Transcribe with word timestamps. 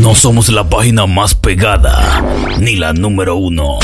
No 0.00 0.14
somos 0.14 0.48
la 0.50 0.68
página 0.68 1.06
más 1.06 1.34
pegada, 1.34 2.22
ni 2.58 2.76
la 2.76 2.92
número 2.92 3.36
uno. 3.36 3.78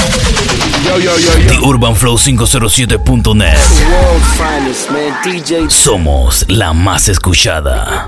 Yo, 0.84 0.98
yo, 0.98 1.18
yo, 1.18 1.32
The 1.48 1.58
Urban 1.60 1.96
Flow 1.96 2.16
507.net. 2.16 3.56
Somos 5.70 6.44
la 6.48 6.72
más 6.72 7.08
escuchada. 7.08 8.06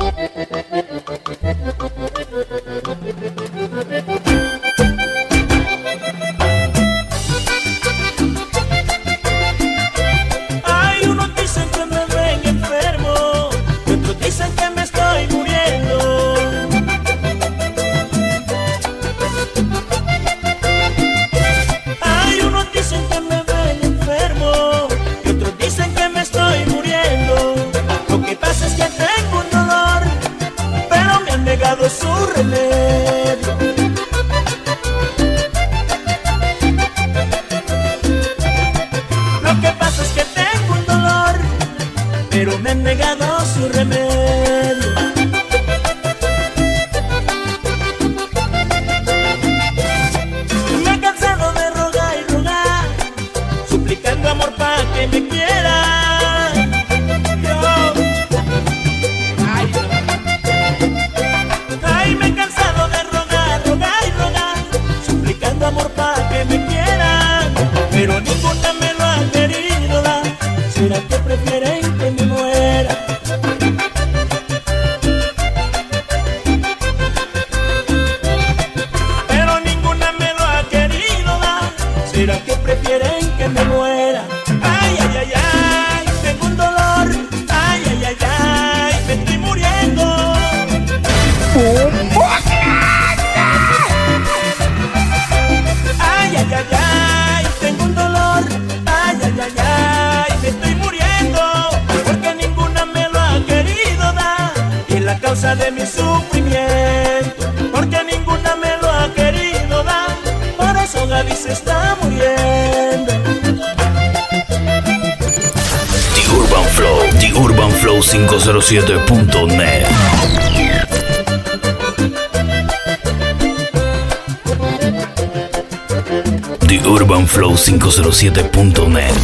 UrbanFlow507.net. 126.85 129.15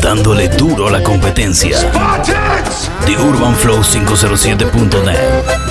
Dándole 0.00 0.48
duro 0.48 0.88
a 0.88 0.90
la 0.90 1.02
competencia. 1.02 1.78
The 3.06 3.16
UrbanFlow507.net. 3.16 5.63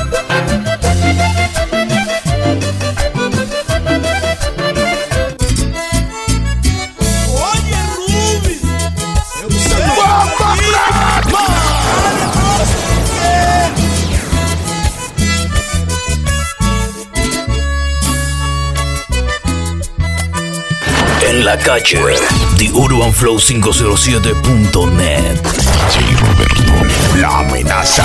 la 21.56 21.58
calle. 21.58 22.16
The 22.58 22.72
Urban 22.74 23.14
Flow 23.14 23.38
507.net. 23.38 25.42
DJ 25.42 26.16
Roberto, 26.20 26.74
la 27.20 27.40
amenaza. 27.40 28.04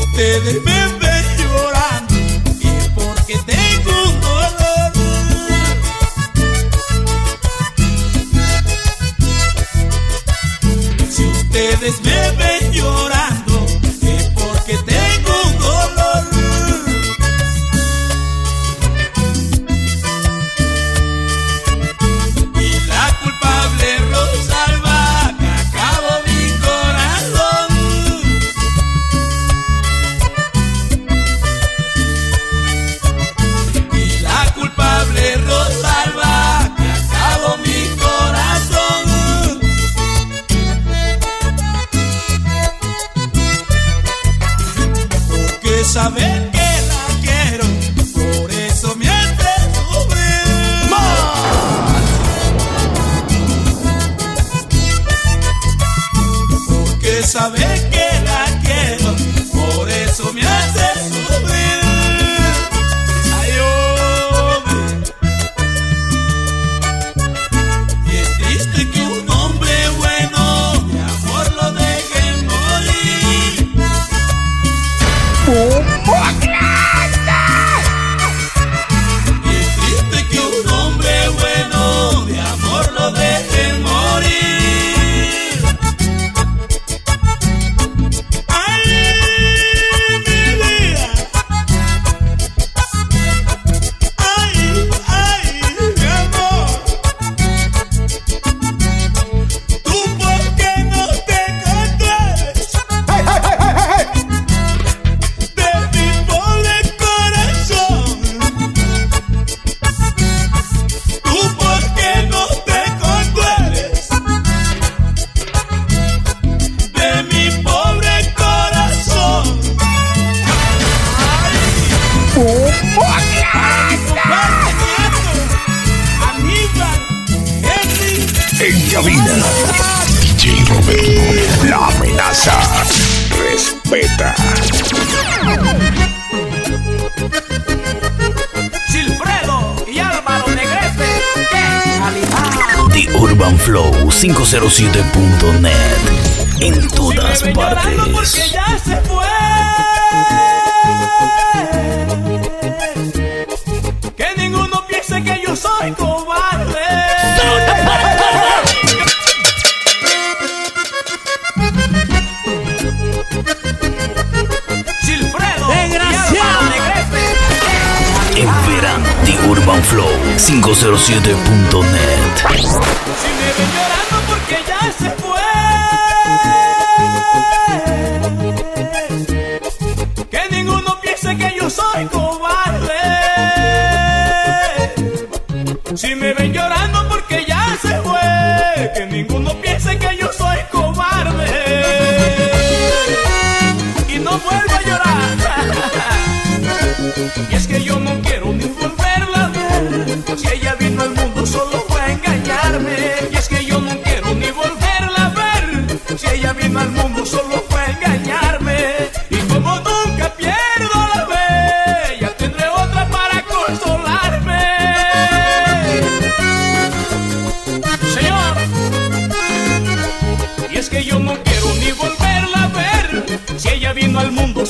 Ustedes 0.00 0.62
me 0.64 0.86
ven 1.00 1.24
llorando 1.38 2.14
y 2.60 2.68
es 2.68 2.88
porque 2.94 3.36
tengo 3.46 3.90
un 4.04 4.20
dolor. 4.20 4.92
Si 11.10 11.24
ustedes 11.24 12.00
me 12.02 12.30
ven 12.36 12.72
llorando. 12.72 13.37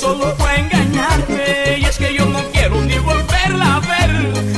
solo 0.08 0.34
fue 0.38 0.60
engañarme. 0.60 1.78
Y 1.80 1.84
es 1.84 1.98
que 1.98 2.14
yo 2.14 2.24
no 2.24 2.42
quiero 2.50 2.80
ni 2.80 2.98
volverla 2.98 3.76
a 3.76 3.80
ver. 3.80 4.10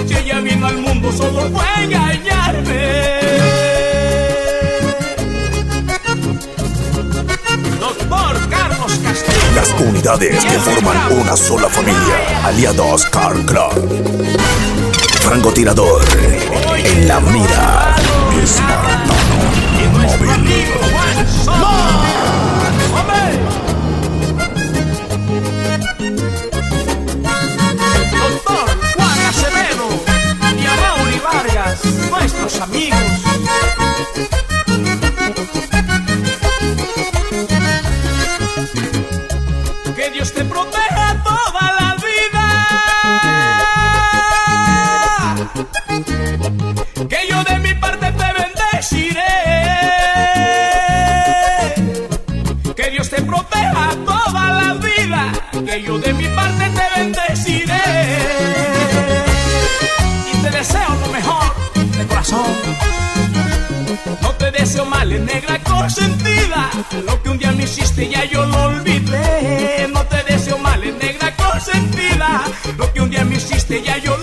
Si 0.06 0.14
ella 0.14 0.40
vino 0.40 0.66
al 0.66 0.78
mundo, 0.78 1.10
solo 1.12 1.50
fue 1.50 1.84
engañarme. 1.84 2.82
Doctor 7.80 8.48
Carlos 8.48 8.92
Castillo. 9.02 9.54
Las 9.56 9.68
comunidades 9.70 10.44
que 10.44 10.58
forman 10.60 10.98
una 11.20 11.36
sola 11.36 11.68
familia. 11.68 12.16
Aliados 12.44 13.06
Car 13.06 13.34
Club. 13.44 13.74
Francotirador. 15.20 16.02
En 16.84 17.08
la 17.08 17.18
mira. 17.20 17.96
Espartano. 18.42 19.14
Móvil. 19.98 20.99
amigos. 32.60 33.29
Lo 67.04 67.22
que 67.22 67.28
un 67.28 67.38
día 67.38 67.52
me 67.52 67.64
hiciste 67.64 68.08
ya 68.08 68.24
yo 68.24 68.44
lo 68.46 68.62
olvidé. 68.64 69.86
No 69.92 70.04
te 70.06 70.22
deseo 70.24 70.58
mal, 70.58 70.80
negra 70.98 71.34
consentida. 71.36 72.44
Lo 72.78 72.92
que 72.92 73.00
un 73.00 73.10
día 73.10 73.24
me 73.24 73.36
hiciste 73.36 73.82
ya 73.82 73.98
yo 73.98 74.16
lo 74.16 74.19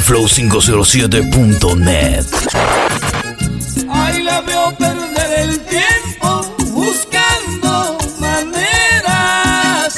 flow507.net. 0.00 2.26
Ahí 3.88 4.22
la 4.22 4.40
veo 4.40 4.76
perder 4.76 5.38
el 5.40 5.60
tiempo 5.60 6.42
buscando 6.72 7.98
maneras 8.18 9.94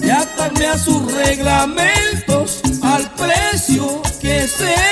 de 0.00 0.12
atarme 0.12 0.66
a 0.66 0.78
sus 0.78 1.12
reglamentos 1.12 2.60
al 2.82 3.10
precio 3.12 4.02
que 4.20 4.46
sea. 4.46 4.85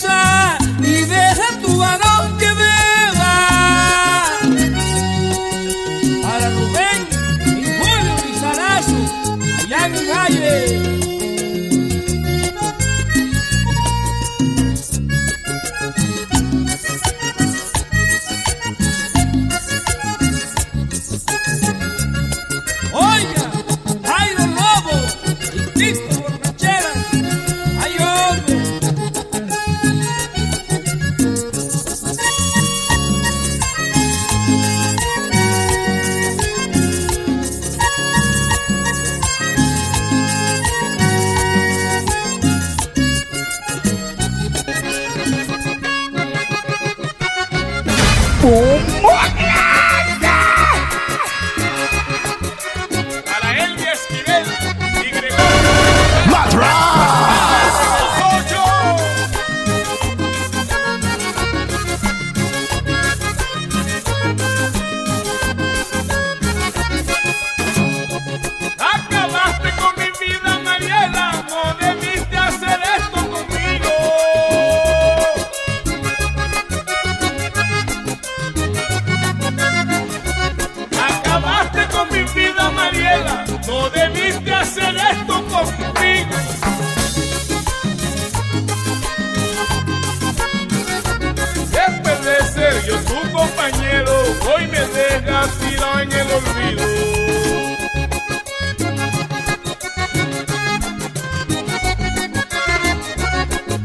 三 0.00 0.59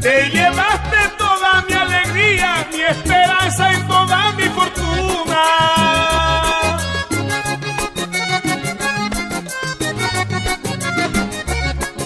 Te 0.06 0.30
llevaste 0.30 0.98
toda 1.18 1.64
mi 1.66 1.74
alegría, 1.74 2.64
mi 2.72 2.80
esperanza 2.80 3.72
y 3.72 3.76
toda 3.88 4.30
mi 4.34 4.44
fortuna. 4.44 5.42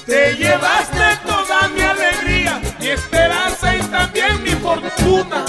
Te 0.06 0.34
llevaste 0.36 1.18
toda 1.26 1.68
mi 1.74 1.82
alegría, 1.82 2.62
mi 2.80 2.88
esperanza 2.88 3.76
y 3.76 3.82
también 3.82 4.42
mi 4.44 4.52
fortuna. 4.52 5.44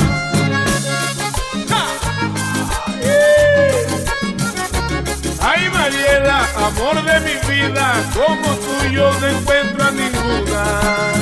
Ay 5.40 5.70
Mariela, 5.70 6.50
amor 6.58 7.02
de 7.02 7.20
mi 7.22 7.36
vida, 7.50 7.94
como 8.14 8.56
tuyo 8.58 9.10
no 9.22 9.28
encuentro 9.28 9.84
a 9.86 9.92
ninguna. 9.92 11.21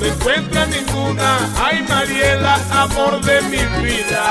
no 0.00 0.06
encuentra 0.06 0.66
ninguna. 0.66 1.38
Ay, 1.62 1.84
Mariela, 1.88 2.58
amor 2.72 3.20
de 3.24 3.40
mi 3.42 3.62
vida. 3.82 4.22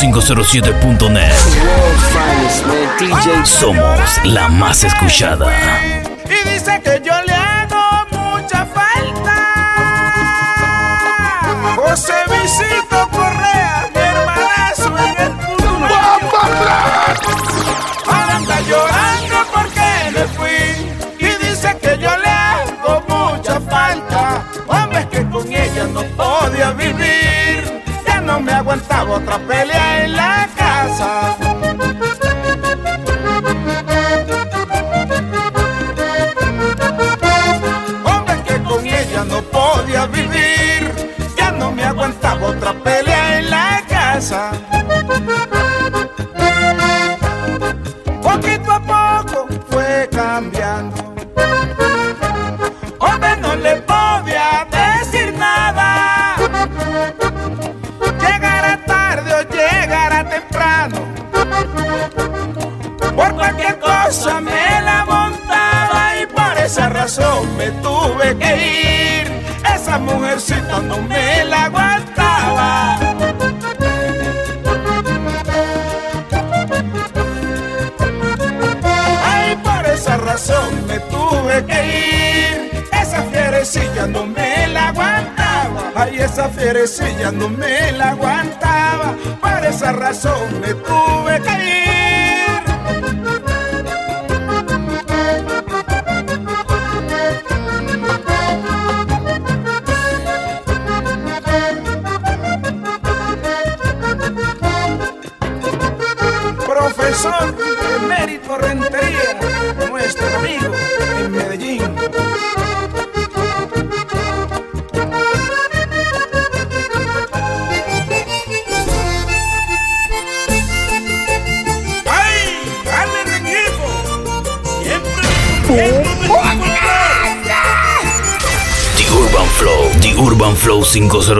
507.net. 0.00 1.32
Somos 3.46 4.20
la 4.24 4.48
más 4.48 4.84
escuchada. 4.84 5.46
Y 6.26 6.48
dice 6.50 6.80
que 6.84 7.00
yo 7.02 7.14
le 7.22 7.32
hago 7.32 8.06
mucha 8.10 8.66
falta. 8.66 9.36
José 11.76 12.12
Vicito 12.30 13.08
Correa, 13.10 13.88
mi 13.94 14.00
hermanazo 14.00 14.98
en 14.98 15.16
el 15.18 15.32
fútbol. 15.40 15.88
Ahora 18.06 18.36
anda 18.36 18.60
llorando 18.68 19.36
porque 19.54 20.10
me 20.12 20.24
fui. 20.36 20.60
Y 21.18 21.28
dice 21.46 21.74
que 21.80 21.96
yo 21.98 22.14
le 22.18 22.28
hago 22.28 23.02
mucha 23.08 23.58
falta. 23.62 24.44
Hombre, 24.66 25.08
que 25.10 25.26
con 25.30 25.46
ella 25.50 25.86
no 25.94 26.02
podía 26.16 26.72
vivir. 26.72 27.82
Ya 28.06 28.20
no 28.20 28.40
me 28.40 28.52
aguantaba 28.52 29.16
otra 29.16 29.38
pelea. 29.38 29.75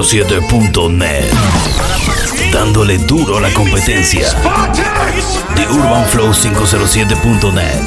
947.net. 0.07 1.33
Dándole 2.53 2.97
duro 2.99 3.39
a 3.39 3.41
la 3.41 3.53
competencia. 3.53 4.29
The 5.57 5.67
Urban 5.69 6.07
Flow 6.07 6.33
507.net. 6.33 7.83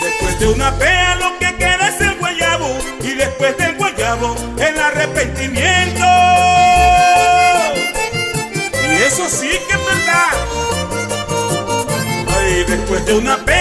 Después 0.00 0.38
de 0.38 0.46
una 0.46 0.72
pea 0.78 1.16
lo 1.16 1.36
que 1.40 1.56
queda 1.56 1.88
es 1.88 2.00
el 2.02 2.16
guayabo 2.18 2.68
y 3.02 3.14
después 3.14 3.58
del 3.58 3.76
guayabo 3.76 4.36
el 4.58 4.78
arrepentimiento. 4.78 6.06
Y 8.88 9.02
eso 9.02 9.28
sí 9.28 9.48
que 9.48 9.74
es 9.74 9.84
verdad. 9.84 10.30
Ay, 12.38 12.64
después 12.68 13.04
de 13.06 13.14
una 13.14 13.36
pea 13.38 13.57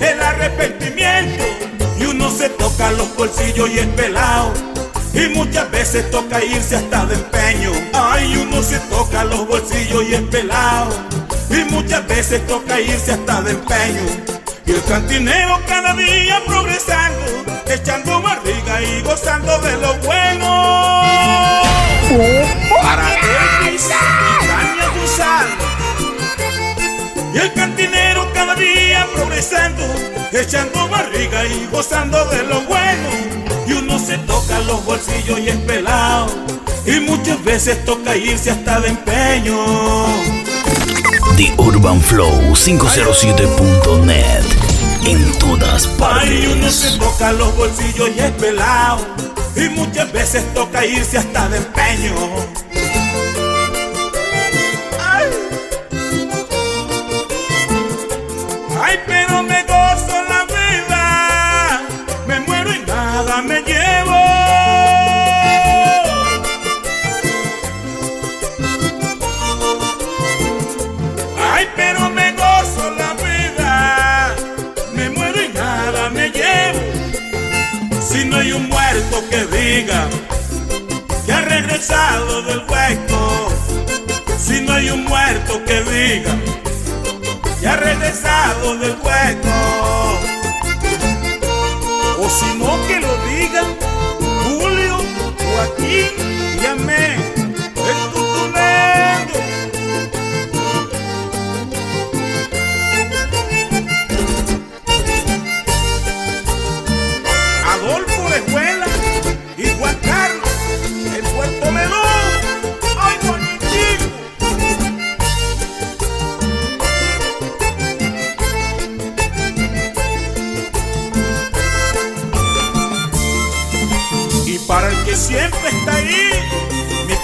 el 0.00 0.22
arrepentimiento. 0.22 1.44
Y 1.98 2.06
uno 2.06 2.30
se 2.30 2.48
toca 2.50 2.90
los 2.92 3.14
bolsillos 3.16 3.70
y 3.70 3.78
es 3.78 3.86
pelado. 3.88 4.52
Y 5.12 5.28
muchas 5.28 5.70
veces 5.70 6.10
toca 6.10 6.42
irse 6.42 6.76
hasta 6.76 7.06
de 7.06 7.14
empeño. 7.14 7.70
Ay, 7.92 8.36
uno 8.36 8.62
se 8.62 8.78
toca 8.90 9.24
los 9.24 9.46
bolsillos 9.46 10.04
y 10.08 10.14
es 10.14 10.22
pelado. 10.22 10.92
Y 11.50 11.64
muchas 11.72 12.06
veces 12.06 12.46
toca 12.46 12.80
irse 12.80 13.12
hasta 13.12 13.42
de 13.42 13.52
empeño. 13.52 14.34
Y 14.66 14.72
el 14.72 14.82
cantinero 14.84 15.60
cada 15.68 15.92
día 15.94 16.42
progresando, 16.46 17.44
echando 17.66 18.22
barriga 18.22 18.82
y 18.82 19.02
gozando 19.02 19.58
de 19.58 19.76
lo 19.76 19.94
bueno. 19.98 21.62
Para 22.82 23.14
Elvis 23.14 23.86
y 23.86 24.46
Tania 24.46 24.90
y 27.34 27.38
el 27.38 27.52
cantinero 27.52 28.32
cada 28.32 28.54
día 28.54 29.06
progresando, 29.14 29.82
echando 30.32 30.88
barriga 30.88 31.44
y 31.44 31.66
gozando 31.70 32.24
de 32.26 32.44
lo 32.44 32.60
bueno. 32.62 33.08
Y 33.66 33.72
uno 33.72 33.98
se 33.98 34.18
toca 34.18 34.60
los 34.60 34.84
bolsillos 34.84 35.40
y 35.40 35.48
es 35.48 35.56
pelado. 35.56 36.28
Y 36.86 37.00
muchas 37.00 37.42
veces 37.42 37.84
toca 37.84 38.16
irse 38.16 38.50
hasta 38.52 38.78
de 38.80 38.88
empeño. 38.90 39.56
The 41.36 41.52
Urban 41.58 42.00
Flow 42.00 42.54
507.net. 42.54 44.44
En 45.06 45.38
todas 45.38 45.86
Ay, 46.00 46.46
uno 46.46 46.60
partes. 46.60 46.74
se 46.74 46.98
toca 46.98 47.32
los 47.32 47.56
bolsillos 47.56 48.10
y 48.16 48.20
es 48.20 48.30
pelado. 48.32 49.04
Y 49.56 49.68
muchas 49.70 50.12
veces 50.12 50.44
toca 50.54 50.84
irse 50.86 51.18
hasta 51.18 51.48
de 51.48 51.56
empeño. 51.58 52.14
Que 79.30 79.44
diga 79.46 80.08
que 81.24 81.32
ha 81.32 81.40
regresado 81.40 82.42
del 82.42 82.62
hueco. 82.68 83.48
Si 84.38 84.60
no 84.60 84.72
hay 84.74 84.90
un 84.90 85.04
muerto 85.04 85.62
que 85.64 85.82
diga 85.82 86.34
que 87.60 87.68
ha 87.68 87.76
regresado 87.76 88.76
del 88.78 88.96
hueco. 89.02 89.56
O 92.18 92.28
si 92.28 92.58
no 92.58 92.86
que 92.86 93.00
lo 93.00 93.16
digan 93.26 93.76
Julio, 94.44 94.98
Joaquín 95.38 96.33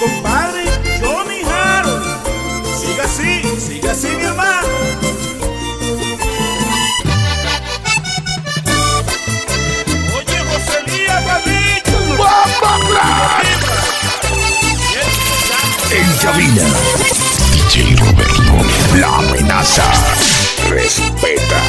compadre 0.00 0.64
Johnny 1.00 1.42
Harold. 1.44 2.02
Siga 2.80 3.04
así, 3.04 3.42
siga 3.60 3.92
así, 3.92 4.08
mi 4.08 4.24
hermano. 4.24 4.68
Oye, 10.16 10.38
José 10.50 10.82
Lía 10.86 11.22
Padilla. 11.26 11.60
En 15.92 16.16
cabina. 16.22 16.66
DJ 17.52 17.96
Roberto. 17.96 18.98
La 18.98 19.18
amenaza. 19.18 19.84
Respeta. 20.70 21.60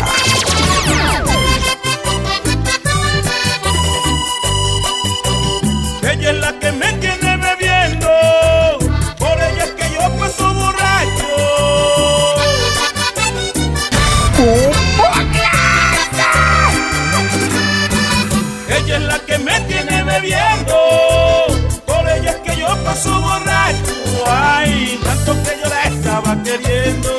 Por 21.85 22.09
ella 22.09 22.31
es 22.31 22.37
que 22.37 22.59
yo 22.59 22.67
paso 22.83 23.21
borracho. 23.21 23.93
Ay, 24.27 24.99
tanto 25.03 25.33
que 25.43 25.59
yo 25.61 25.69
la 25.69 25.83
estaba 25.83 26.43
queriendo, 26.43 27.11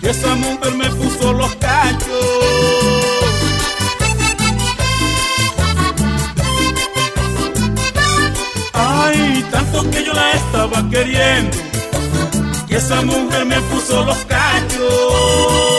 que 0.00 0.10
esa 0.10 0.34
mujer 0.34 0.74
me 0.74 0.88
puso 0.90 1.32
los 1.32 1.54
cachos. 1.56 2.26
Ay, 8.72 9.46
tanto 9.50 9.90
que 9.90 10.04
yo 10.04 10.12
la 10.12 10.32
estaba 10.32 10.90
queriendo, 10.90 11.56
que 12.66 12.76
esa 12.76 13.02
mujer 13.02 13.44
me 13.46 13.60
puso 13.60 14.04
los 14.04 14.18
cachos. 14.24 15.71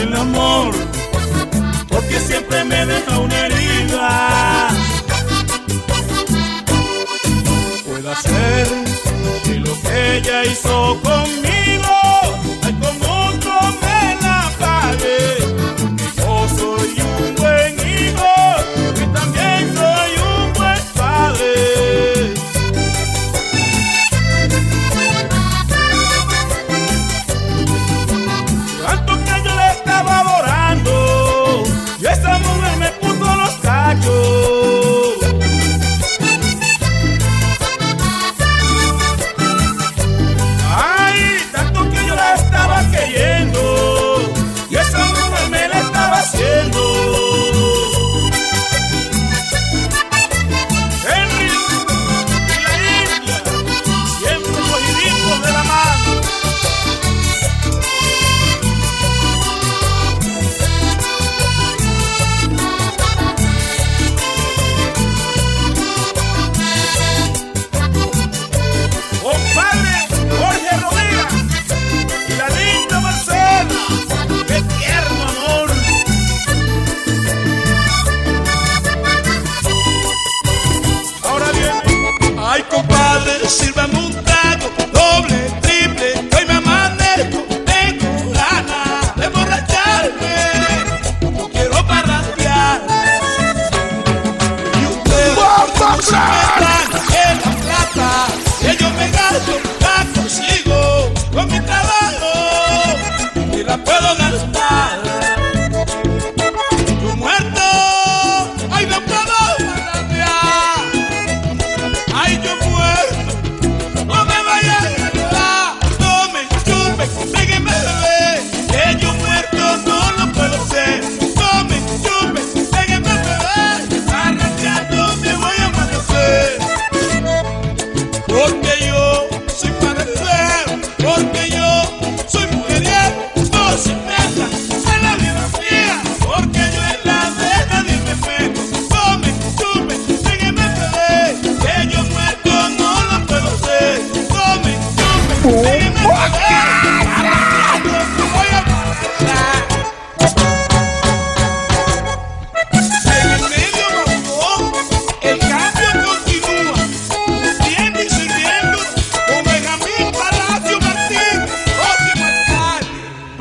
El 0.00 0.16
amor 0.16 0.74
Porque 1.88 2.18
siempre 2.18 2.64
me 2.64 2.86
deja 2.86 3.18
una 3.18 3.46
herida. 3.46 4.68
Pueda 7.86 8.14
ser 8.16 8.66
que 9.44 9.54
lo 9.56 9.80
que 9.82 10.16
ella 10.18 10.44
hizo 10.44 10.98
conmigo, 11.02 11.99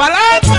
Balance! 0.10 0.59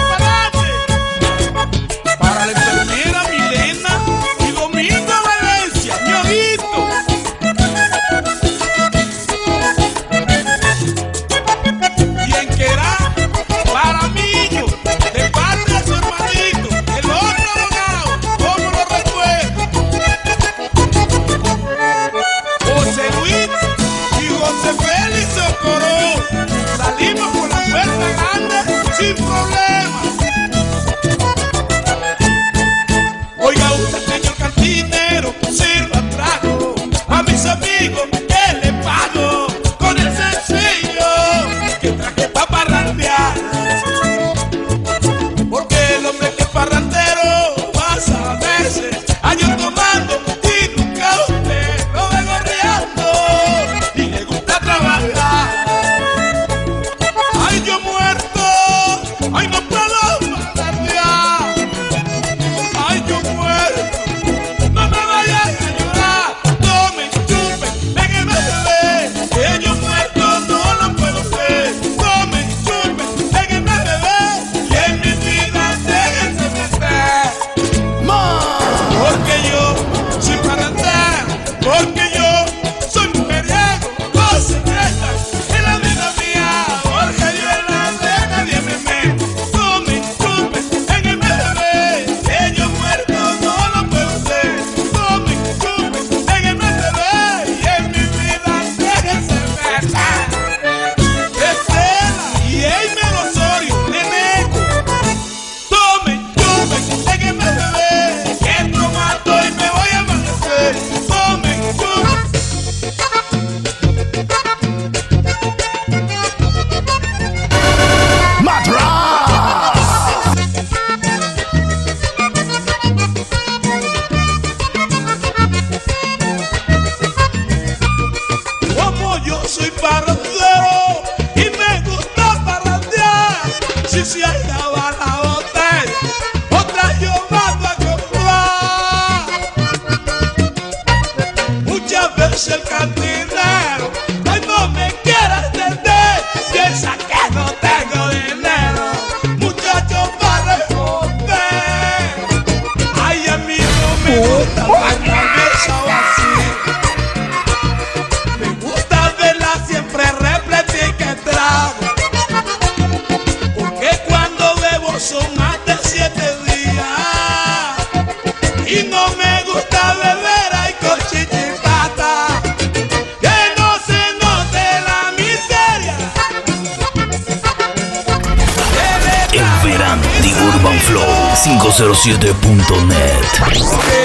507.net. 182.03 184.00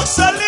salir 0.07 0.46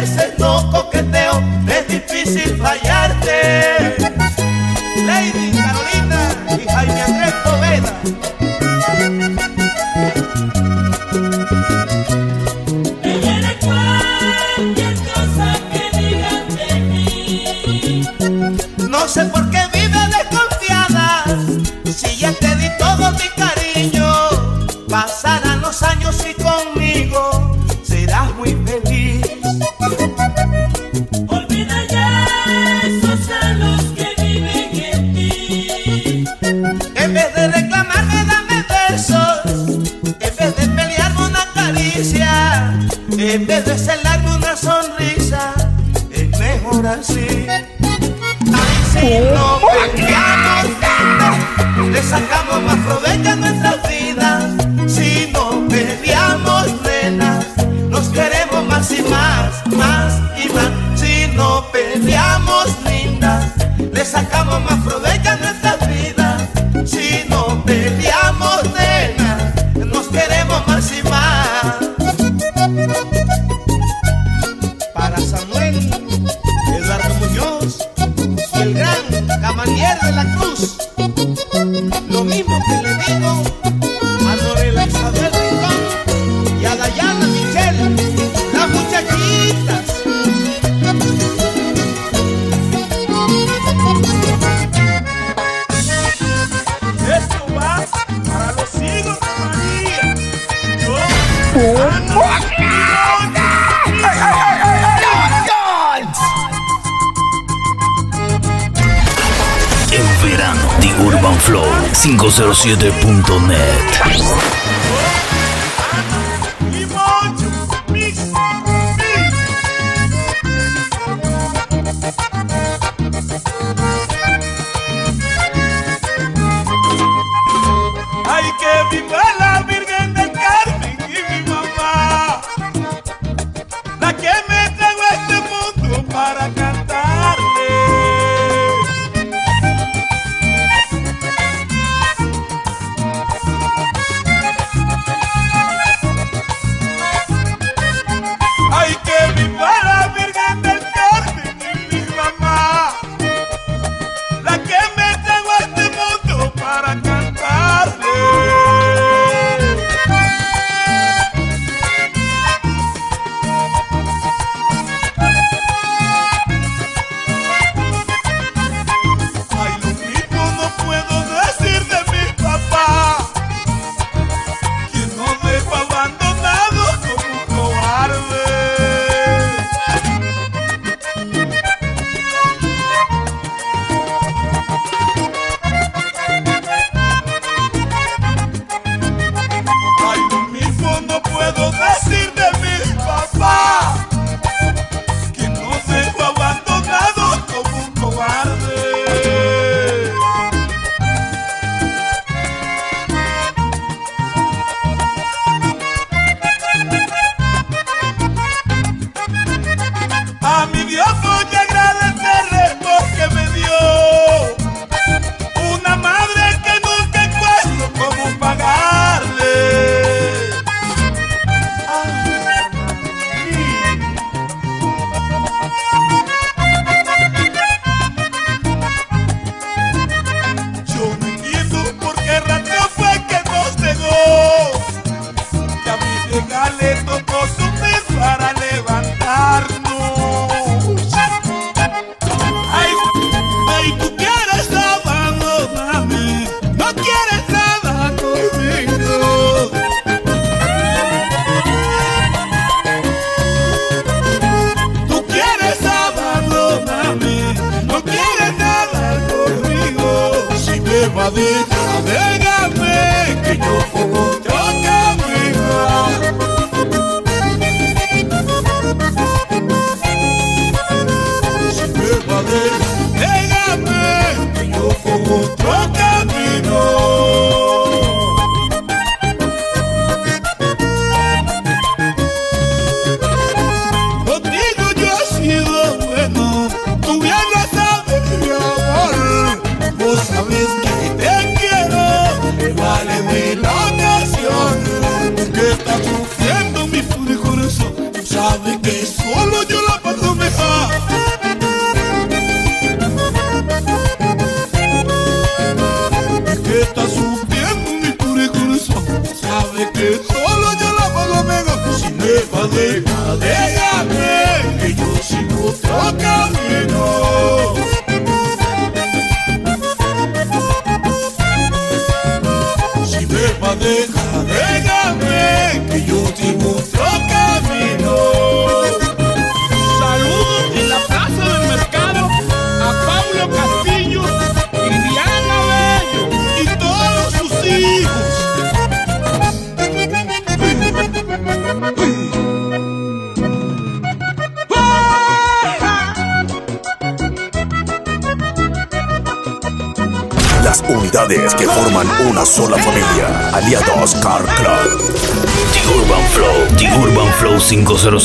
veces 0.00 0.38
no 0.38 0.70
coqueteo, 0.70 1.42
es 1.66 1.88
difícil 1.88 2.56
fallarte. 2.56 4.17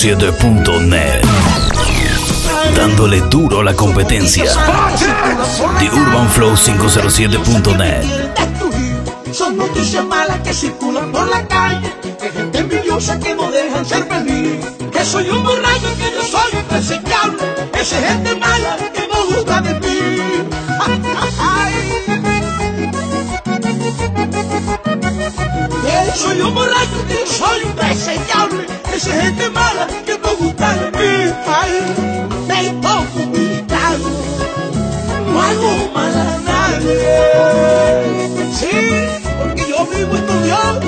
TheUrbanFlow507.net. 0.04 1.24
Dándole 2.76 3.22
duro 3.30 3.62
a 3.62 3.64
la 3.64 3.74
competencia. 3.74 4.52
The 5.80 5.90
UrbanFlow507.net. 5.90 8.04
Son 9.32 9.56
noticias 9.56 10.06
malas 10.06 10.42
que 10.42 10.54
circulan 10.54 11.10
por 11.10 11.26
la 11.30 11.48
calle, 11.48 11.90
de 12.20 12.30
gente 12.32 12.60
envidiosa 12.60 13.18
que 13.18 13.34
no 13.34 13.50
dejan 13.50 13.86
ser 13.86 14.04
feliz. 14.04 14.58
Que 14.92 15.06
soy 15.06 15.30
un 15.30 15.42
borracho, 15.42 15.96
que 15.96 16.12
yo 16.12 16.22
soy 16.22 16.52
impresentable, 16.60 17.42
esa 17.74 18.02
gente 18.02 18.36
mala 18.36 18.76
que 18.94 19.08
no 19.08 19.26
gusta 19.34 19.62
de 19.62 19.74
mí. 19.80 19.88
Que 25.84 26.12
soy 26.20 26.42
un 26.42 26.54
borracho, 26.54 27.06
que 27.08 27.26
soy 27.26 27.62
impresentable, 27.62 27.73
esa 29.04 29.22
gente 29.22 29.50
mala 29.50 29.88
que 30.06 30.18
no 30.18 30.36
gusta 30.38 30.74
de 30.76 30.92
mí. 30.98 31.34
Ay, 31.46 31.74
me 32.48 33.62
trago, 33.68 34.10
no 35.28 35.42
hago 35.42 35.92
mal 35.94 36.16
a 36.16 36.40
nadie. 36.52 37.00
Sí, 38.54 38.76
porque 39.38 39.64
yo 39.68 39.86
vivo 39.88 40.16
estudiando. 40.16 40.88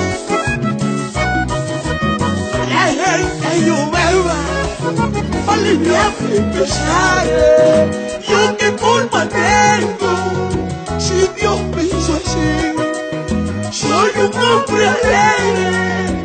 La 2.70 2.84
gente 2.86 3.66
yo 3.66 3.76
beba, 3.90 4.38
para 5.44 5.60
aliviar 5.60 6.12
mi 6.22 6.38
pesar. 6.54 7.26
Yo 8.26 8.56
qué 8.56 8.72
culpa 8.72 9.28
tengo, 9.28 10.12
si 10.98 11.28
Dios 11.38 11.60
me 11.74 11.82
así. 11.82 12.48
Soy 13.70 14.10
un 14.24 14.32
hombre 14.42 14.88
alegre, 14.88 16.15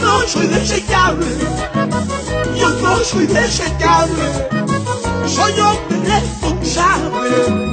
no 0.00 0.28
soy 0.28 0.46
desechable. 0.46 1.26
Yo 2.58 2.68
no 2.80 2.96
soy 3.04 3.26
desechable. 3.26 4.22
Soy 5.26 5.52
hombre 5.60 5.98
responsable. 6.04 7.71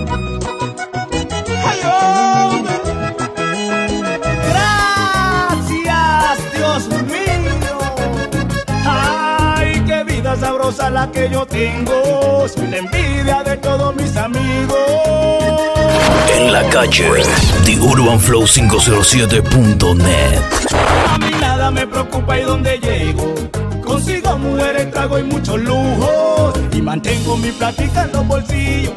Sabrosa 10.39 10.89
la 10.89 11.11
que 11.11 11.29
yo 11.29 11.45
tengo. 11.45 12.47
Soy 12.47 12.67
la 12.67 12.77
envidia 12.77 13.43
de 13.43 13.57
todos 13.57 13.95
mis 13.95 14.15
amigos. 14.17 14.77
En 16.35 16.51
la 16.51 16.63
calle, 16.69 17.11
The 17.65 17.77
UrbanFlow507.net. 17.79 20.41
A 21.07 21.17
mí 21.17 21.31
nada 21.39 21.71
me 21.71 21.85
preocupa 21.85 22.39
y 22.39 22.43
donde 22.43 22.79
llego. 22.79 23.33
Consigo 23.83 24.37
mujeres, 24.37 24.89
trago 24.91 25.19
y 25.19 25.23
muchos 25.23 25.59
lujos. 25.59 26.53
Y 26.71 26.81
mantengo 26.81 27.37
mi 27.37 27.51
plática 27.51 28.03
en 28.03 28.11
los 28.13 28.25
bolsillos. 28.27 28.93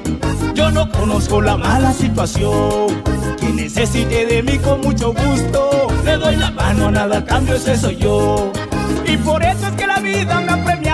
Yo 0.54 0.70
no 0.70 0.88
conozco 0.90 1.40
la 1.40 1.56
mala 1.56 1.92
situación. 1.92 3.02
Quien 3.38 3.56
necesite 3.56 4.26
de 4.26 4.42
mí 4.42 4.58
con 4.58 4.80
mucho 4.82 5.12
gusto. 5.12 5.88
Le 6.04 6.16
doy 6.16 6.36
la 6.36 6.50
mano, 6.50 6.90
nada 6.90 7.24
cambio, 7.24 7.56
ese 7.56 7.76
soy 7.76 7.96
yo. 7.96 8.52
Y 9.06 9.16
por 9.16 9.42
eso 9.42 9.66
es 9.66 9.72
que 9.72 9.86
la 9.86 9.98
vida 9.98 10.40
me 10.40 10.52
ha 10.52 10.64
premiado. 10.64 10.91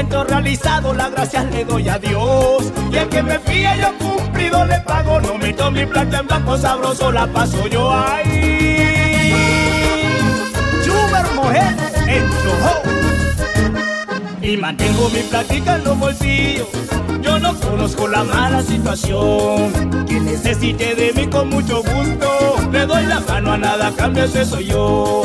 Siento 0.00 0.24
realizado, 0.24 0.94
las 0.94 1.10
gracias 1.10 1.50
le 1.50 1.62
doy 1.62 1.86
a 1.86 1.98
Dios. 1.98 2.72
Y 2.90 2.96
el 2.96 3.06
que 3.10 3.22
me 3.22 3.38
fía 3.40 3.76
yo 3.76 3.92
cumplido 3.98 4.64
le 4.64 4.80
pago. 4.80 5.20
No 5.20 5.36
meto 5.36 5.70
mi 5.70 5.84
plata 5.84 6.20
en 6.20 6.26
blanco 6.26 6.56
sabroso, 6.56 7.12
la 7.12 7.26
paso 7.26 7.66
yo 7.66 7.92
ahí. 7.92 9.34
Suber 10.82 11.30
mujer. 11.34 11.76
Y 14.40 14.56
mantengo 14.56 15.10
mi 15.10 15.20
plática 15.20 15.76
en 15.76 15.84
los 15.84 15.98
bolsillos. 15.98 16.68
Yo 17.20 17.38
no 17.38 17.54
conozco 17.60 18.08
la 18.08 18.24
mala 18.24 18.62
situación. 18.62 19.70
Quien 20.06 20.24
necesite 20.24 20.94
de 20.94 21.12
mí 21.12 21.26
con 21.26 21.50
mucho 21.50 21.82
gusto. 21.82 22.56
Le 22.72 22.86
doy 22.86 23.04
la 23.04 23.20
mano 23.20 23.52
a 23.52 23.58
nada, 23.58 23.92
cambio 23.94 24.24
ese 24.24 24.46
soy 24.46 24.64
yo. 24.64 25.24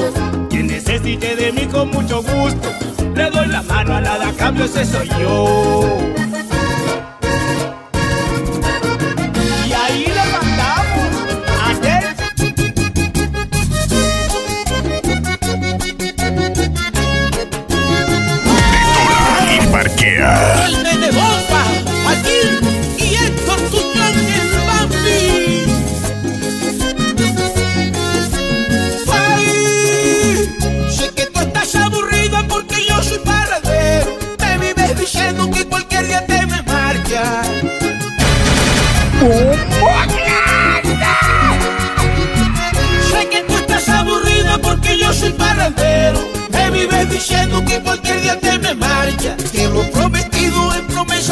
Quien 0.49 0.67
necesite 0.67 1.38
de 1.38 1.53
mí 1.53 1.65
con 1.65 1.91
mucho 1.91 2.21
gusto. 2.21 2.95
Le 3.16 3.30
doy 3.32 3.47
la 3.47 3.61
mano 3.63 3.95
a 3.95 4.01
nada, 4.01 4.32
cambio 4.38 4.66
ese 4.66 4.84
soy 4.86 5.07
yo. 5.20 5.97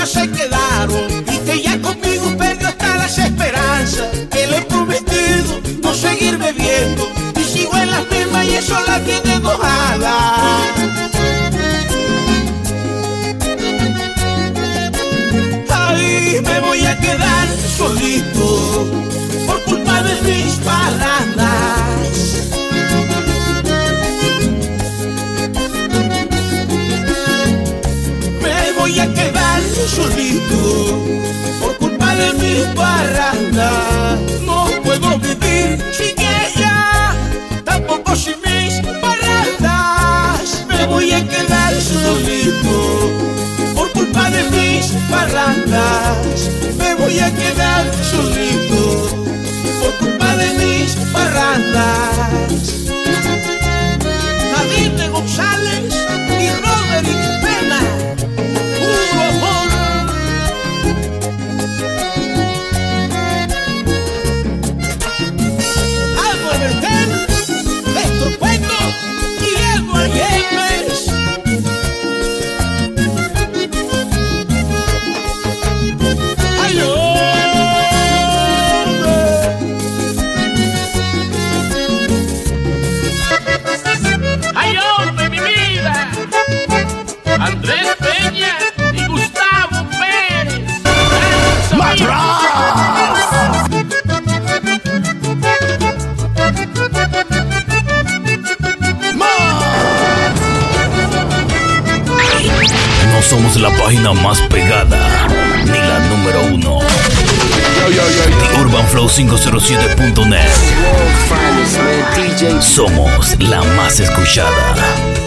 Se 0.05 0.29
quedaron. 0.29 1.23
Y 1.31 1.37
que 1.39 1.61
ya 1.61 1.79
conmigo 1.81 2.35
perdió 2.37 2.67
hasta 2.67 2.97
las 2.97 3.17
esperanzas. 3.17 4.07
Que 4.31 4.47
le 4.47 4.57
he 4.57 4.61
prometido 4.61 5.61
no 5.81 5.93
seguir 5.93 6.37
bebiendo. 6.37 7.07
Y 7.39 7.43
sigo 7.43 7.75
en 7.77 7.91
las 7.91 8.09
mismas 8.09 8.45
y 8.45 8.55
eso 8.55 8.75
la 8.87 8.99
tiene 8.99 9.35
enojada. 9.35 10.15
Ay, 15.69 16.41
me 16.43 16.59
voy 16.59 16.85
a 16.85 16.97
quedar 16.99 17.47
solito 17.77 18.91
por 19.47 19.63
culpa 19.63 20.03
de 20.03 20.21
mis 20.21 20.53
parrandas. 20.55 22.02
Solito 29.93 30.99
por 31.61 31.77
culpa 31.77 32.15
de 32.15 32.33
mis 32.33 32.65
parrandas. 32.75 34.19
No 34.45 34.65
puedo 34.83 35.19
vivir 35.19 35.77
sin 35.91 36.15
ella, 36.19 37.15
tampoco 37.63 38.15
sin 38.15 38.35
mis 38.41 38.81
parrandas. 39.01 40.65
Me 40.67 40.85
voy 40.87 41.11
a 41.11 41.21
quedar 41.27 41.73
solito 41.75 42.75
por 43.75 43.91
culpa 43.91 44.29
de 44.31 44.43
mis 44.55 44.85
parrandas. 45.11 46.49
Me 46.77 46.95
voy 46.95 47.19
a 47.19 47.29
quedar 47.33 47.85
solito 48.03 48.81
por 49.79 49.93
culpa 49.99 50.35
de 50.35 50.47
mis 50.61 50.95
parrandas. 51.13 52.82
Somos 103.23 103.59
la 103.59 103.69
página 103.77 104.13
más 104.13 104.41
pegada, 104.41 105.27
ni 105.63 105.77
la 105.77 105.99
número 106.09 106.41
uno. 106.53 106.79
Yo, 107.79 107.89
yo, 107.89 108.03
yo, 108.09 108.29
yo. 108.29 108.37
The 108.37 108.47
UrbanFlow507.net. 108.59 110.49
World 110.83 111.17
finest, 111.29 111.77
man. 111.77 112.03
DJ 112.15 112.61
Somos 112.61 113.39
la 113.39 113.63
más 113.63 113.99
escuchada. 113.99 115.22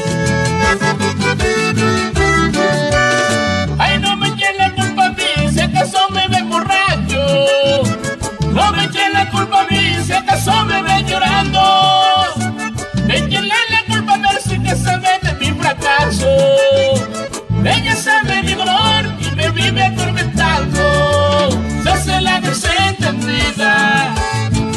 Vive 19.71 19.83
atormentando. 19.83 21.51
Se 21.83 21.91
hace 21.91 22.21
la 22.21 22.41
desentendida, 22.41 24.15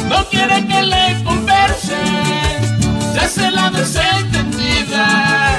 no 0.08 0.24
quiere 0.28 0.66
que 0.66 0.82
le 0.82 1.22
converse. 1.24 1.96
Se 3.12 3.20
hace 3.20 3.50
la 3.50 3.70
desentendida, 3.70 5.58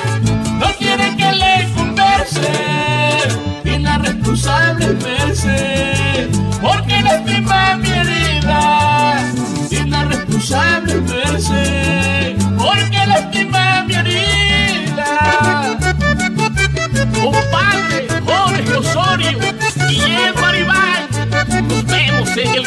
no 0.59 0.67
quiere 0.77 1.15
que 1.15 1.31
le 1.31 1.73
converse. 1.75 2.51
Y 3.63 3.79
la 3.79 3.97
responsable 3.97 4.85
es 4.85 5.03
verse, 5.03 6.29
porque 6.61 7.01
lastima 7.01 7.77
mi 7.77 7.89
herida. 7.89 9.17
Y 9.69 9.89
la 9.89 10.03
responsable 10.05 10.93
es 10.93 11.05
verse, 11.05 12.35
porque 12.57 13.05
lastima 13.07 13.83
mi 13.87 13.93
herida. 13.93 14.40
Nos 22.21 22.35
vemos 22.35 22.47
en 22.47 22.55
el 22.55 22.65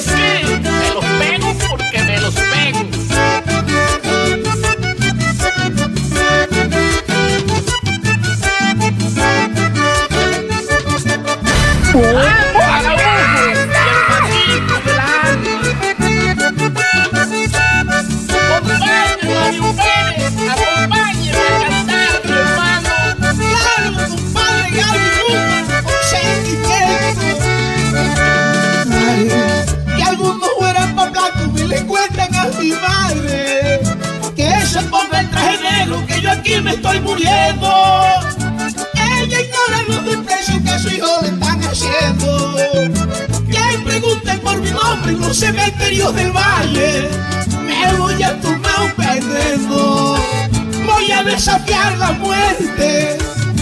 Y 0.00 0.39
mi 32.60 32.72
madre 32.72 33.80
que 34.36 34.66
se 34.66 34.82
ponga 34.82 35.20
el 35.20 35.30
traje 35.30 35.58
negro 35.62 36.06
que 36.06 36.20
yo 36.20 36.30
aquí 36.30 36.60
me 36.60 36.72
estoy 36.72 37.00
muriendo. 37.00 37.72
Ella 38.94 39.40
ignora 39.40 39.82
los 39.88 40.04
desprecios 40.04 40.62
que 40.62 40.70
a 40.70 40.78
su 40.78 40.88
hijo 40.90 41.08
le 41.22 41.28
están 41.28 41.62
haciendo. 41.64 42.56
Que 43.50 43.78
pregunten 43.84 44.40
por 44.40 44.60
mi 44.60 44.70
nombre 44.70 45.12
en 45.12 45.20
los 45.20 45.36
cementerios 45.38 46.14
del 46.14 46.32
valle. 46.32 47.08
Me 47.64 47.96
voy 47.96 48.22
a 48.22 48.38
tomar 48.40 48.80
un 48.82 48.92
veneno. 48.96 50.16
Voy 50.86 51.10
a 51.12 51.22
desafiar 51.22 51.96
la 51.96 52.12
muerte. 52.12 53.18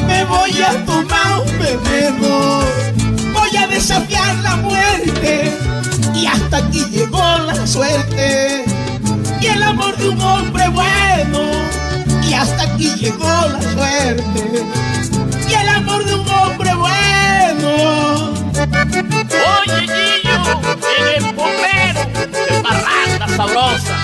Me 0.06 0.24
voy 0.24 0.60
a 0.60 0.84
tomar 0.84 1.40
un 1.46 1.58
veneno. 1.58 2.62
Voy 3.32 3.56
a 3.56 3.66
desafiar 3.68 4.34
la 4.42 4.56
muerte. 4.56 5.56
Y 6.14 6.26
hasta 6.26 6.56
aquí 6.56 6.84
llegó 6.90 7.22
la 7.46 7.64
suerte. 7.66 8.67
Y 9.40 9.46
el 9.46 9.62
amor 9.62 9.96
de 9.96 10.08
un 10.08 10.20
hombre 10.20 10.68
bueno. 10.68 11.50
Y 12.22 12.34
hasta 12.34 12.62
aquí 12.64 12.94
llegó 12.96 13.26
la 13.26 13.62
suerte. 13.62 14.64
Y 15.48 15.54
el 15.54 15.68
amor 15.68 16.04
de 16.04 16.14
un 16.14 16.28
hombre 16.28 16.74
bueno. 16.74 18.32
Oye, 19.60 19.80
Gillo, 19.86 20.60
en 20.98 21.24
el 21.24 21.34
bombero 21.34 22.02
de 22.14 22.62
parranda 22.62 23.28
sabrosa. 23.36 23.96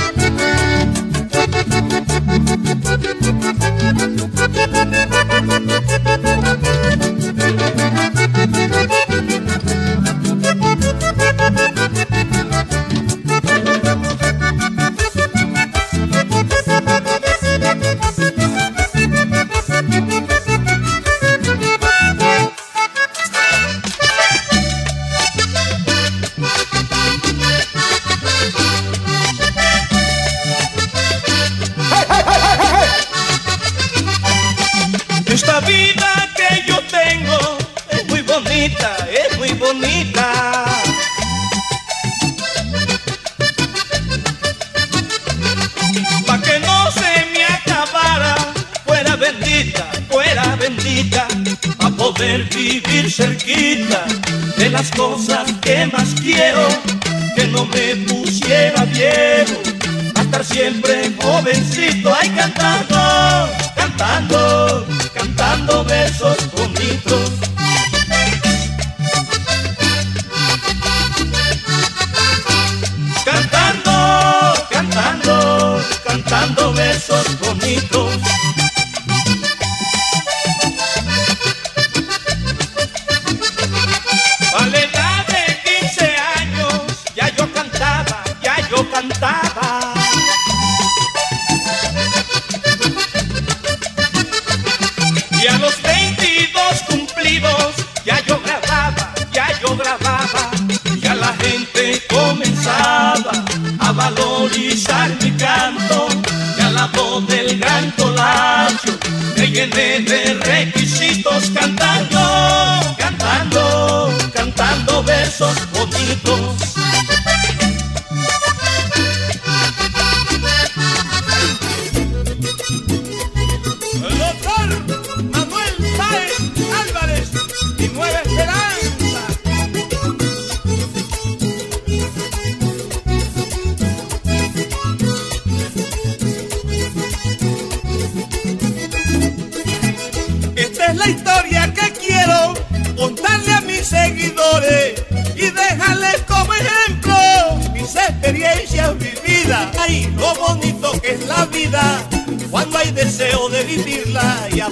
Me 109.66 109.70
llené 109.70 110.00
de 110.00 110.13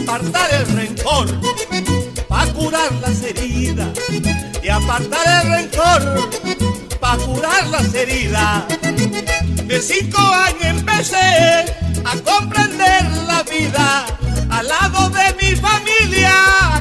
apartar 0.03 0.51
el 0.53 0.67
rencor. 0.77 1.29
Pa' 2.29 2.47
curar 2.53 2.93
las 3.01 3.23
heridas 3.23 3.91
y 4.63 4.69
apartar 4.69 5.45
el 5.45 5.53
rencor. 5.53 6.31
Pa' 7.01 7.17
curar 7.19 7.67
las 7.69 7.95
heridas. 7.95 8.65
De 9.67 9.81
cinco 9.81 10.21
años 10.21 10.65
empecé 10.65 11.65
a 12.05 12.17
comprender 12.25 13.05
la 13.27 13.43
vida 13.45 14.07
al 14.51 14.69
lado 14.69 15.11
de 15.11 15.27
mi 15.41 15.57
familia. 15.57 16.35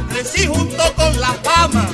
Crecí 0.10 0.48
junto 0.48 0.84
con 0.96 1.20
la 1.20 1.34
fama. 1.44 1.88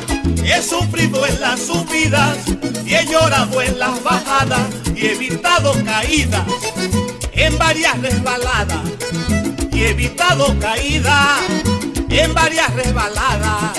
He 0.44 0.62
sufrido 0.62 1.26
en 1.26 1.42
las 1.42 1.60
subidas 1.60 2.38
y 2.86 2.96
he 2.96 3.06
llorado 3.06 3.62
en 3.62 3.78
las 3.78 4.02
bajadas 4.02 4.68
y 4.96 5.08
he 5.08 5.12
evitado 5.14 5.74
caídas 5.84 6.46
en 7.34 7.58
varias 7.58 8.02
resbaladas 8.02 8.80
y 9.78 9.84
he 9.84 9.90
evitado 9.90 10.58
caídas 10.60 11.40
en 12.10 12.34
varias 12.34 12.74
resbaladas. 12.74 13.78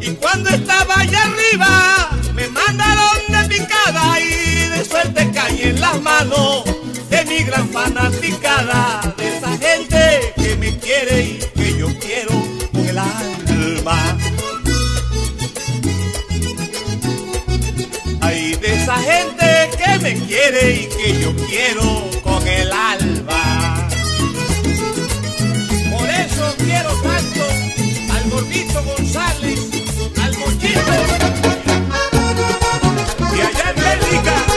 Y 0.00 0.10
cuando 0.12 0.48
estaba 0.48 0.98
allá 0.98 1.24
arriba 1.24 2.10
me 2.32 2.48
mandaron 2.48 3.18
de 3.28 3.48
picada 3.48 4.18
y 4.18 4.68
de 4.70 4.84
suerte 4.84 5.30
caí 5.34 5.62
en 5.62 5.80
las 5.80 6.00
manos 6.00 6.64
de 7.10 7.24
mi 7.26 7.42
gran 7.42 7.68
fanaticada, 7.68 9.14
de 9.18 9.36
esa 9.36 9.50
gente 9.58 10.32
que 10.36 10.56
me 10.56 10.78
quiere 10.78 11.22
y 11.22 11.38
que 11.54 11.78
yo 11.78 11.88
quiero 11.98 12.34
con 12.72 12.88
el 12.88 12.98
alma. 12.98 14.16
Ay, 18.22 18.54
de 18.54 18.74
esa 18.74 18.96
gente 18.96 19.70
que 19.76 19.98
me 19.98 20.14
quiere 20.26 20.70
y 20.72 20.86
que 20.86 21.20
yo 21.20 21.36
quiero 21.46 22.13
gordito 28.34 28.82
González, 28.82 29.60
al 30.22 30.38
mochito. 30.38 30.80
Y 33.36 33.40
allá 33.40 33.70
en 33.70 33.76
Bélgica, 33.76 34.53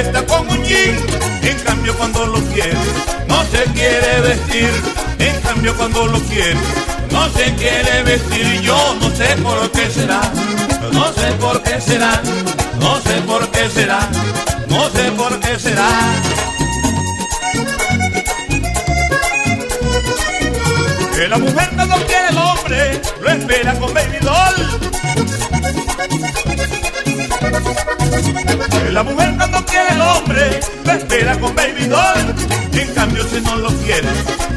acuesta 0.00 0.26
con 0.26 0.48
un 0.48 0.64
jean. 0.64 0.96
En 1.42 1.58
cambio 1.60 1.94
cuando 1.96 2.26
lo 2.26 2.40
quiere, 2.52 2.74
no 3.28 3.44
se 3.44 3.64
quiere 3.72 4.20
vestir. 4.20 4.70
En 5.18 5.40
cambio 5.42 5.76
cuando 5.76 6.06
lo 6.06 6.18
quiere, 6.20 6.56
no 7.10 7.28
se 7.30 7.54
quiere 7.54 8.02
vestir. 8.04 8.62
Yo 8.62 8.96
no 9.00 9.10
sé 9.14 9.36
por 9.42 9.70
qué 9.72 9.90
será, 9.90 10.20
no 10.92 11.12
sé 11.12 11.32
por 11.38 11.62
qué 11.62 11.80
será, 11.80 12.22
no 12.80 13.00
sé 13.00 13.20
por 13.26 13.50
qué 13.50 13.68
será, 13.68 14.08
no 14.68 14.88
sé 14.90 15.12
por 15.12 15.40
qué 15.40 15.58
será. 15.58 15.88
Que 21.14 21.28
la 21.28 21.38
mujer 21.38 21.70
cuando 21.74 21.96
quiere 22.06 22.28
el 22.30 22.38
hombre 22.38 23.00
lo 23.20 23.30
espera 23.30 23.74
con 23.78 23.92
baby 23.92 24.18
doll. 24.22 24.80
La 28.92 29.04
mujer 29.04 29.34
cuando 29.36 29.64
quiere 29.64 29.90
el 29.92 30.00
hombre 30.00 30.60
lo 30.84 30.92
espera 30.92 31.38
con 31.38 31.54
baby 31.54 31.86
doll. 31.86 32.34
En 32.72 32.94
cambio 32.94 33.24
si 33.28 33.40
no 33.40 33.56
lo 33.56 33.70
quiere, 33.78 34.08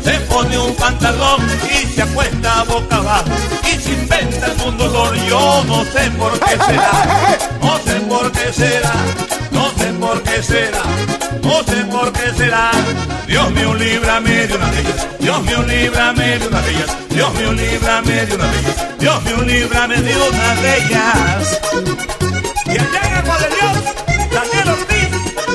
se 0.03 0.19
pone 0.21 0.57
un 0.57 0.75
pantalón 0.75 1.41
y 1.69 1.85
se 1.85 2.01
acuesta 2.01 2.63
boca 2.63 2.97
abajo 2.97 3.29
y 3.63 3.79
se 3.79 3.91
inventa 3.91 4.47
un 4.65 4.77
dolor. 4.77 5.15
Yo 5.27 5.63
no 5.65 5.83
sé 5.85 6.09
por 6.17 6.39
qué 6.39 6.51
será, 6.65 6.91
no 7.61 7.77
sé 7.79 7.99
por 8.01 8.31
qué 8.31 8.53
será, 8.53 8.93
no 9.51 9.69
sé 9.77 9.93
por 9.99 10.23
qué 10.23 10.43
será, 10.43 10.83
no 11.43 11.63
sé 11.63 11.85
por 11.85 12.11
qué 12.11 12.33
será. 12.35 12.71
Dios 13.27 13.51
mío, 13.51 13.73
líbrame 13.75 14.47
de 14.47 14.55
una 14.55 14.71
de 14.71 14.81
ellas. 14.81 15.07
Dios 15.19 15.43
mío, 15.43 15.63
líbrame 15.63 16.39
de 16.39 16.47
una 16.47 16.61
de 16.61 16.71
ellas. 16.71 16.97
Dios 17.09 17.33
mío, 17.35 17.53
líbrame 17.53 18.25
de 18.25 18.35
una 18.35 18.47
de 18.47 18.59
ellas. 18.59 18.99
Dios 18.99 19.23
mío, 19.23 19.37
líbrame 19.41 20.01
de 20.01 20.15
una 20.15 20.55
de 20.55 20.77
ellas. 20.77 22.22
Y 22.73 22.75
allá 22.75 23.01
en 23.05 23.13
Agua 23.13 23.37
de 23.37 23.47
Dios, 23.49 24.31
Daniel 24.31 24.69
Ortiz, 24.69 25.09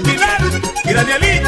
Pilar 0.04 0.40
y 0.84 0.92
Danielito, 0.92 1.47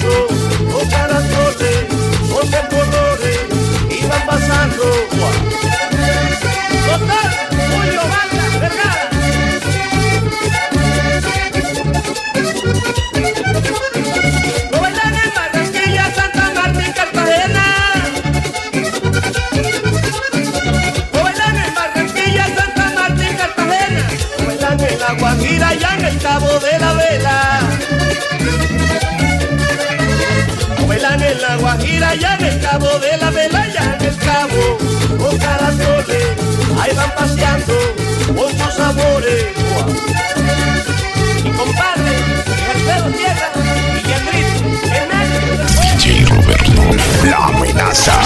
ahí 36.81 36.95
van 36.95 37.11
paseando 37.15 37.73
sus 38.27 38.73
sabores. 38.73 39.45
Mi 41.43 41.51
compadre, 41.51 42.11
Alfredo 42.73 43.07
Tierra 43.17 43.51
y 43.55 44.07
medio 44.25 44.47
del 45.57 45.67
fuego. 45.67 45.91
DJ 45.97 46.25
Roberto. 46.25 46.81
La 47.25 47.45
amenaza. 47.47 48.17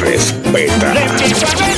Respeta. 0.00 1.75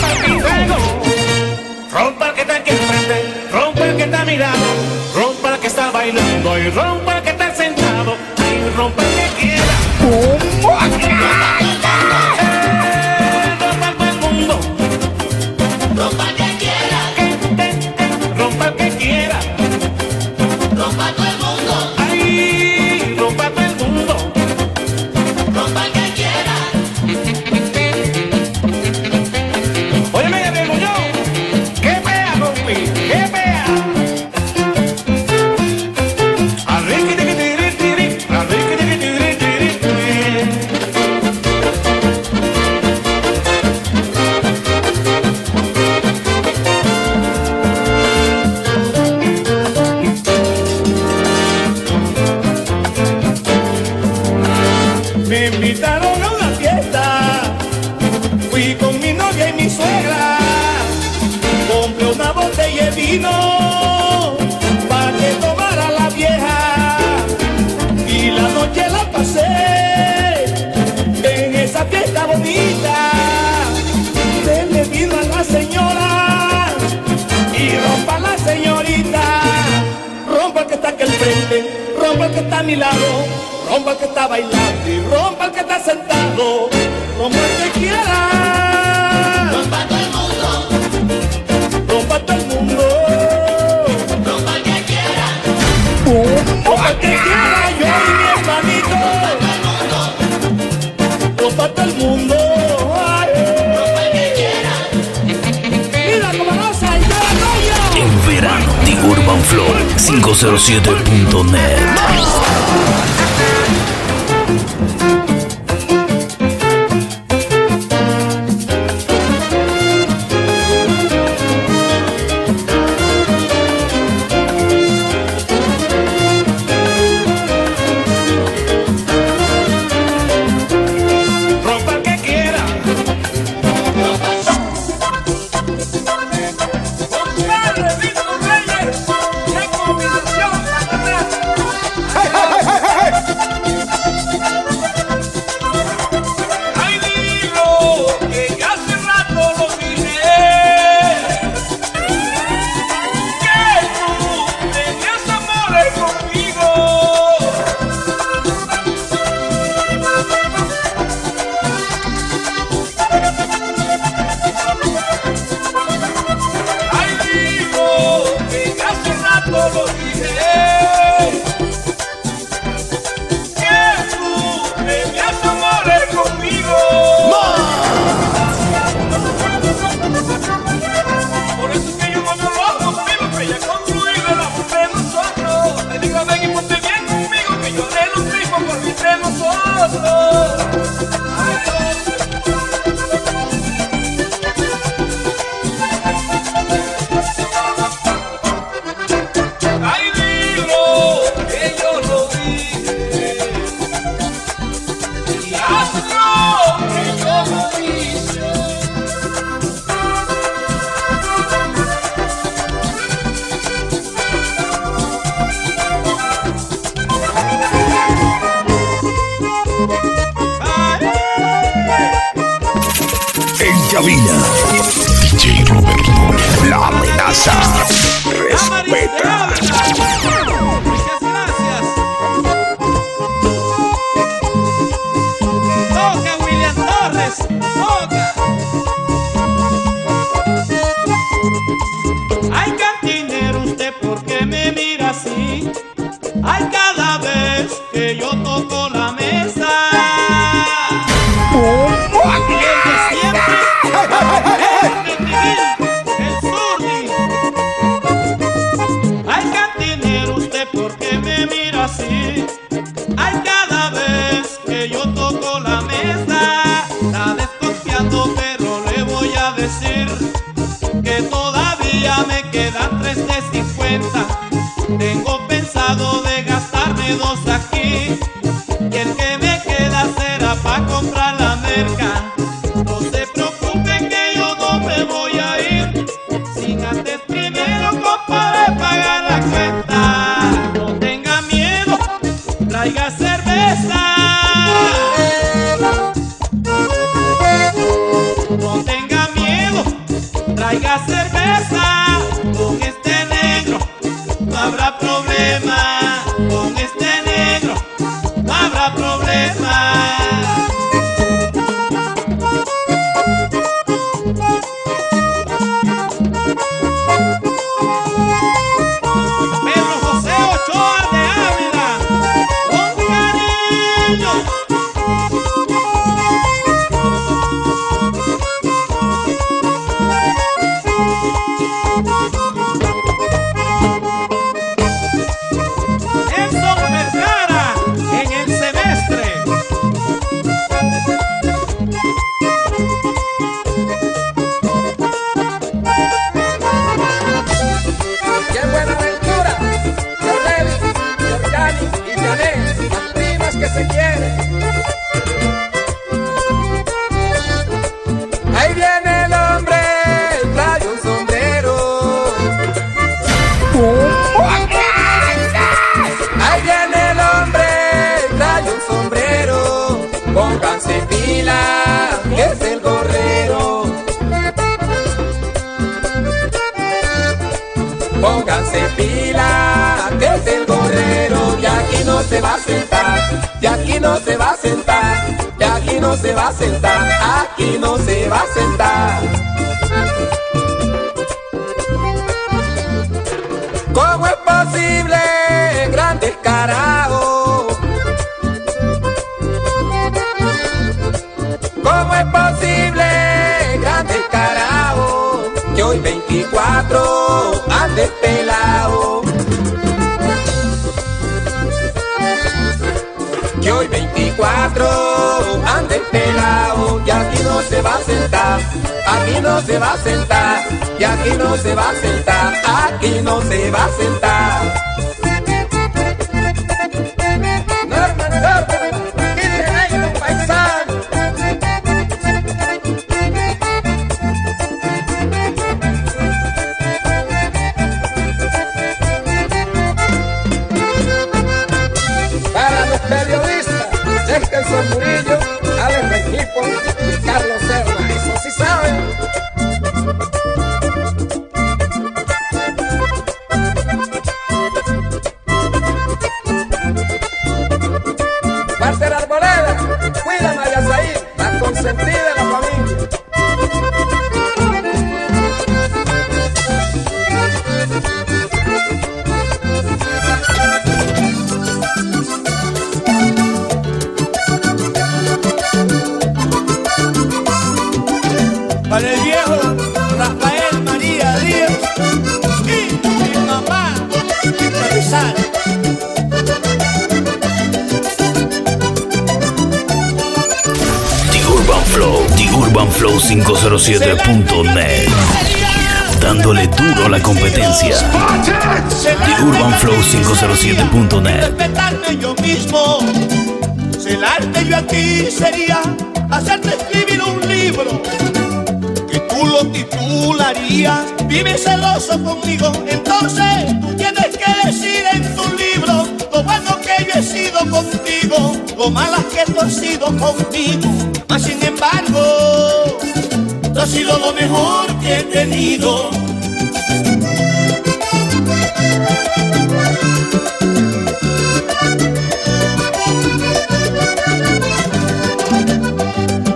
Mejor 524.41 524.87
que 525.01 525.19
he 525.19 525.23
tenido. 525.25 526.11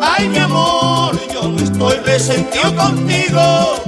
Ay, 0.00 0.28
mi 0.28 0.38
amor, 0.38 1.18
yo 1.32 1.48
no 1.48 1.58
estoy 1.58 1.96
resentido 2.04 2.74
contigo. 2.76 3.82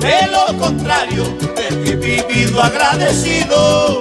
De 0.00 0.26
lo 0.30 0.58
contrario, 0.58 1.24
he 1.56 1.96
vivido 1.96 2.62
agradecido. 2.62 4.00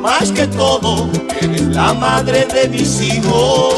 Más 0.00 0.32
que 0.32 0.46
todo, 0.48 1.08
eres 1.40 1.62
la 1.62 1.92
madre 1.94 2.46
de 2.46 2.68
mis 2.68 3.00
hijos. 3.00 3.74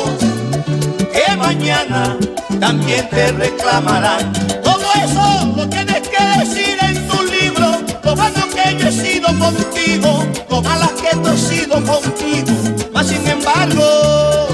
Que 1.13 1.37
mañana 1.37 2.17
también 2.61 3.09
te 3.11 3.33
reclamarán. 3.33 4.33
Todo 4.63 4.85
eso 5.05 5.53
lo 5.57 5.69
tienes 5.69 6.03
que 6.09 6.41
decir 6.41 6.77
en 6.81 7.09
tu 7.09 7.23
libro. 7.25 7.83
Lo 8.03 8.15
bueno 8.15 8.47
que 8.55 8.77
yo 8.79 8.89
he 8.89 8.93
sido 8.93 9.29
contigo, 9.39 10.27
lo 10.51 10.63
malas 10.63 10.93
que 10.93 11.17
tú 11.17 11.29
has 11.29 11.41
sido 11.41 11.83
contigo. 11.85 12.53
Mas 12.93 13.09
sin 13.09 13.27
embargo, 13.27 14.49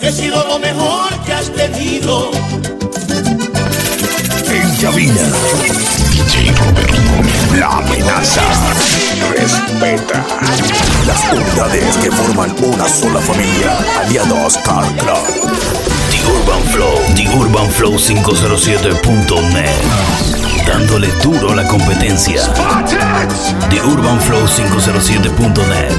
he 0.00 0.12
sido 0.12 0.46
lo 0.46 0.58
mejor 0.58 1.10
que 1.24 1.32
has 1.32 1.50
tenido. 1.52 2.30
En 4.50 4.76
cabina, 4.76 5.22
DJ 6.12 6.52
Robert, 6.52 7.58
la 7.58 7.66
amenaza. 7.78 8.42
Respeta. 9.36 10.24
Las 11.06 11.32
unidades 11.32 11.96
que 11.98 12.10
forman 12.10 12.54
una 12.62 12.88
sola 12.88 13.20
familia, 13.20 13.76
aliados 14.00 14.58
Car 14.58 14.84
Club. 14.96 15.77
The 16.28 16.34
Urban 16.34 16.62
Flow, 16.72 16.94
The 17.14 17.24
Urban 17.40 17.68
Flow 17.70 17.96
507.net. 17.96 20.66
Dándole 20.66 21.08
duro 21.22 21.52
a 21.52 21.54
la 21.56 21.66
competencia. 21.66 22.42
The 23.70 23.80
Urban 23.80 24.20
Flow 24.20 24.46
507.net. 24.46 25.90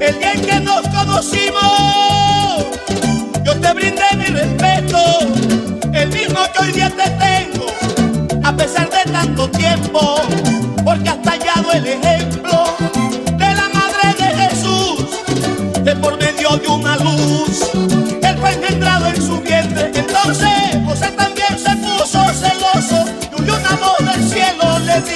El 0.00 0.18
día 0.18 0.32
en 0.32 0.40
que 0.40 0.60
nos 0.60 0.80
conocimos, 0.88 1.60
yo 3.44 3.54
te 3.60 3.72
brindé 3.74 4.16
mi 4.16 4.24
respeto, 4.26 4.98
el 5.92 6.08
mismo 6.08 6.38
que 6.54 6.64
hoy 6.64 6.72
día 6.72 6.90
te 6.90 7.10
tengo, 7.10 7.66
a 8.42 8.56
pesar 8.56 8.88
de 8.88 9.04
tanto 9.12 9.46
tiempo, 9.50 10.22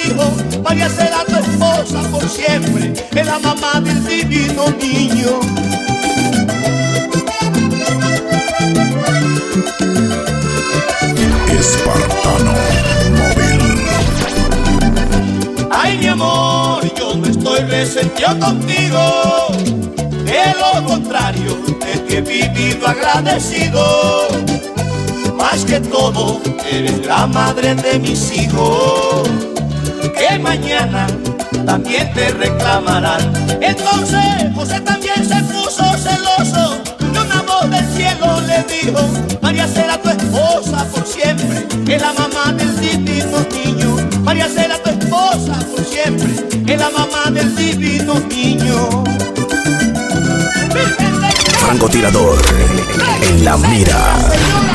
dijo, 0.07 0.31
María 0.63 0.89
será 0.89 1.23
tu 1.25 1.35
esposa 1.35 2.01
por 2.11 2.27
siempre, 2.27 2.93
es 3.13 3.25
la 3.25 3.39
mamá 3.39 3.81
del 3.81 4.03
divino 4.05 4.69
niño. 4.81 5.39
Espartano 11.59 12.53
Móvil. 13.17 13.61
Ay, 15.71 15.97
mi 15.97 16.07
amor, 16.07 16.83
yo 16.95 17.15
no 17.15 17.27
estoy 17.27 17.59
resentido 17.61 18.39
contigo. 18.39 19.47
De 20.25 20.55
lo 20.59 20.85
contrario, 20.85 21.57
es 21.93 22.01
que 22.01 22.17
he 22.17 22.21
vivido 22.21 22.87
agradecido. 22.87 24.27
Más 25.37 25.63
que 25.65 25.79
todo, 25.79 26.41
eres 26.69 27.05
la 27.05 27.27
madre 27.27 27.75
de 27.75 27.99
mis 27.99 28.31
hijos. 28.31 29.54
Que 30.35 30.39
mañana 30.39 31.07
también 31.65 32.13
te 32.13 32.27
reclamarán. 32.31 33.21
Entonces, 33.61 34.53
José 34.53 34.81
también 34.81 35.25
se 35.25 35.41
puso 35.45 35.83
celoso. 35.97 36.77
Y 36.99 37.17
una 37.17 37.41
voz 37.43 37.69
del 37.69 37.87
cielo 37.95 38.41
le 38.41 38.61
dijo: 38.63 38.99
María 39.41 39.65
será 39.65 39.97
tu 39.97 40.09
esposa 40.09 40.85
por 40.91 41.07
siempre. 41.07 41.65
Es 41.87 42.01
la 42.01 42.11
mamá 42.11 42.51
del 42.51 42.77
divino 42.81 43.45
niño. 43.49 43.95
María 44.23 44.49
será 44.49 44.77
tu 44.83 44.89
esposa 44.89 45.57
por 45.73 45.85
siempre. 45.85 46.33
Es 46.67 46.79
la 46.81 46.89
mamá 46.89 47.31
del 47.31 47.55
divino 47.55 48.15
niño. 48.27 49.03
Virgen 50.73 51.21
de 51.21 51.29
Francotirador 51.59 52.41
en 53.21 53.45
la 53.45 53.55
mira. 53.55 54.74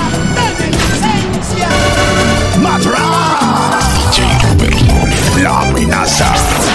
La 5.42 5.60
amenaza. 5.60 6.34